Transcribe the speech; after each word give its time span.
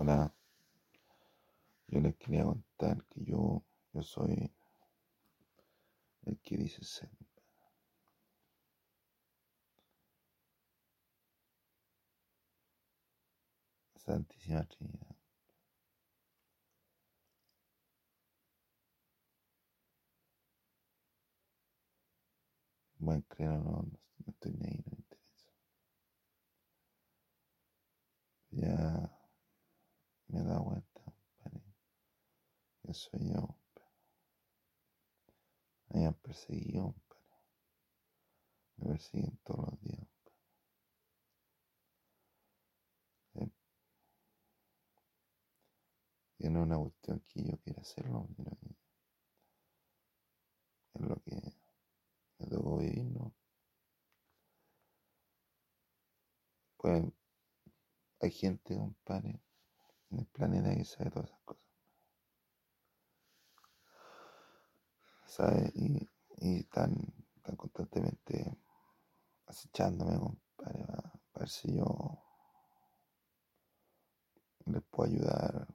Hola, 0.00 0.32
yo 1.88 1.98
les 2.00 2.14
quería 2.14 2.44
contar 2.44 3.04
que 3.06 3.24
yo, 3.24 3.64
yo 3.92 4.00
soy 4.00 4.48
el 6.22 6.38
que 6.38 6.56
dice 6.56 6.84
ser. 6.84 7.10
Santísima 13.96 14.64
Trinidad. 14.66 15.16
Buen 23.00 23.22
creer 23.22 23.50
o 23.50 23.58
no, 23.58 23.82
ni 23.82 24.64
ahí, 24.64 24.78
no 24.78 24.92
me 24.92 24.98
interesa. 24.98 25.50
Ya 28.52 29.10
me 30.28 30.38
he 30.38 30.44
dado 30.44 30.64
cuenta, 30.66 31.02
compadre, 31.02 31.64
que 32.88 32.94
soy 32.94 33.20
yo. 33.30 33.54
Me 35.90 36.06
han 36.06 36.14
perseguido. 36.14 36.94
Me 38.76 38.88
persiguen 38.88 39.38
todos 39.44 39.72
los 39.72 39.80
días. 39.82 40.08
Sí. 43.34 43.52
Y 46.38 46.48
no 46.48 46.60
es 46.60 46.66
una 46.66 46.78
cuestión 46.78 47.20
que 47.28 47.44
yo 47.44 47.58
quiera 47.58 47.82
hacerlo, 47.82 48.26
que 48.36 48.42
es 50.94 51.00
lo 51.02 51.16
que 51.22 51.36
me 52.38 52.78
vivir, 52.78 53.04
¿no? 53.04 53.34
Pues 56.78 57.04
hay 58.20 58.30
gente, 58.30 58.76
compadre, 58.76 59.40
en 60.10 60.20
el 60.20 60.26
planeta 60.26 60.74
que 60.74 60.84
sabe 60.84 61.10
todas 61.10 61.28
esas 61.28 61.40
cosas. 61.40 61.67
¿Sabe? 65.28 65.70
Y, 65.74 66.10
y 66.38 66.60
están, 66.60 66.90
están 67.36 67.56
constantemente 67.56 68.58
acechándome, 69.46 70.18
compadre, 70.18 70.86
para, 70.86 71.12
ver 71.34 71.48
si 71.48 71.76
yo 71.76 71.86
les 74.64 74.82
puedo 74.84 75.10
ayudar 75.10 75.68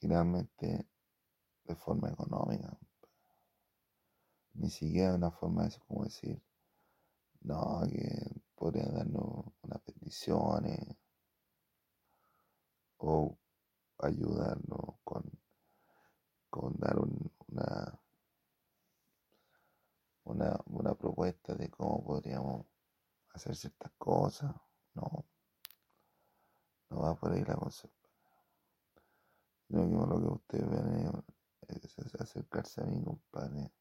generalmente 0.00 0.88
de 1.64 1.74
forma 1.74 2.08
económica. 2.08 2.78
Ni 4.54 4.70
siquiera 4.70 5.14
una 5.14 5.32
forma 5.32 5.64
de 5.64 5.78
como 5.86 6.04
decir, 6.04 6.40
no, 7.40 7.82
que 7.90 8.42
podrían 8.54 8.94
darnos 8.94 9.46
unas 9.62 9.84
bendiciones 9.84 10.96
o 12.98 13.36
ayudarnos 13.98 15.00
con, 15.02 15.41
con 16.52 16.74
dar 16.78 16.98
un- 16.98 17.32
una, 17.48 17.98
una, 20.24 20.60
una 20.66 20.94
propuesta 20.94 21.54
de 21.54 21.70
cómo 21.70 22.04
podríamos 22.04 22.66
hacer 23.34 23.56
ciertas 23.56 23.90
cosas. 23.98 24.54
No, 24.94 25.24
no 26.90 27.00
va 27.00 27.14
por 27.14 27.32
ahí 27.32 27.42
la 27.44 27.54
cosa. 27.56 27.88
Sino 29.66 29.88
que 29.88 30.06
lo 30.06 30.20
que 30.20 30.26
ustedes 30.34 30.70
ven 30.70 31.24
es, 31.68 31.98
acercarse 32.20 32.82
a 32.82 32.84
mí, 32.84 33.02
compadre, 33.02 33.72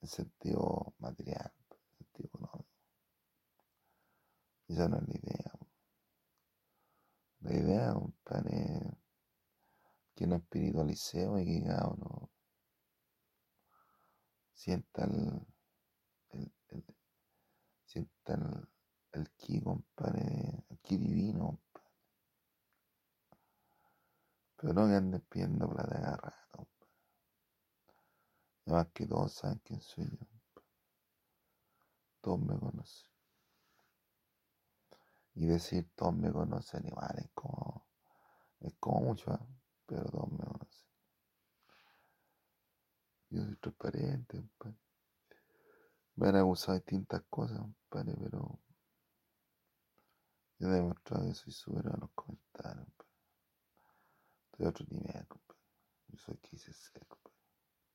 en 0.00 0.08
sentido 0.08 0.94
material, 0.98 1.52
en 1.68 1.98
sentido 1.98 2.28
económico. 2.28 2.66
Esa 4.68 4.88
no 4.88 4.96
es 4.96 5.08
la 5.08 5.14
idea. 5.14 5.52
La 7.40 7.52
idea, 7.54 7.92
compadre, 7.94 8.85
que 10.16 10.26
nos 10.26 10.40
espiritualicemos 10.42 11.40
y 11.42 11.46
que 11.60 11.66
cada 11.68 11.88
uno 11.90 12.30
sienta 14.54 15.04
el, 15.04 15.46
el, 16.30 16.52
el- 16.70 16.96
sienta 17.86 18.34
el, 18.34 18.68
el 19.12 19.30
ki, 19.38 19.60
compadre, 19.62 20.64
el 20.70 20.78
ki 20.80 20.98
divino, 20.98 21.46
compadre. 21.72 21.90
Pero 24.56 24.74
no 24.74 24.86
que 24.88 24.94
anden 24.96 25.22
pidiendo 25.30 25.66
plata 25.66 25.94
cada 25.98 26.16
rato, 26.18 26.56
compadre. 26.58 26.92
Además 28.66 28.88
que 28.92 29.06
todos 29.06 29.32
saben 29.32 29.60
quién 29.64 29.80
soy 29.80 30.04
yo, 30.10 30.18
compadre. 30.18 30.68
Todos 32.20 32.40
me 32.40 32.58
conocen. 32.58 33.10
Y 35.36 35.46
decir 35.46 35.88
todos 35.94 36.16
me 36.16 36.32
conocen 36.32 36.84
igual 36.84 37.14
es 37.20 37.30
como, 37.32 37.86
es 38.60 38.74
como 38.80 39.00
mucho, 39.02 39.32
¿eh? 39.34 39.38
Perdón, 39.86 40.36
me 40.36 40.44
van 40.44 40.68
Yo 43.30 43.42
soy 43.44 43.56
transparente, 43.56 44.36
compadre. 44.38 44.56
Pues. 44.58 44.74
Me 46.16 46.28
han 46.28 46.36
acusado 46.36 46.72
de 46.72 46.80
distintas 46.80 47.22
cosas, 47.30 47.58
compadre, 47.58 48.16
pero. 48.20 48.58
Yo 50.58 50.68
he 50.68 50.70
demostrado 50.70 51.26
que 51.26 51.34
soy 51.34 51.52
superior 51.52 51.94
a 51.94 51.98
los 51.98 52.10
comentarios, 52.14 52.86
compadre. 52.96 52.96
Pues. 52.96 53.08
Estoy 54.46 54.66
a 54.66 54.68
otro 54.70 54.86
nivel, 54.90 55.26
compadre. 55.28 55.62
Yo 56.08 56.18
soy 56.18 56.36
quise 56.38 56.72
ser. 56.72 57.05